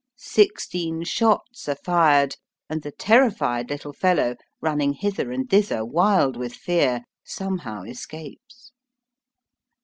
Sixteen 0.17 1.03
shots 1.03 1.69
are 1.69 1.75
fired, 1.75 2.35
and 2.67 2.81
the 2.81 2.89
terrified 2.91 3.69
little 3.69 3.93
fellow, 3.93 4.35
running 4.59 4.93
hither 4.93 5.31
and 5.31 5.47
thither 5.47 5.85
wild 5.85 6.37
with 6.37 6.55
fear, 6.55 7.03
somehow 7.23 7.83
escapes. 7.83 8.71